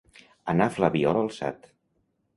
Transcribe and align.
Anar 0.53 0.69
flabiol 0.77 1.21
alçat. 1.23 1.73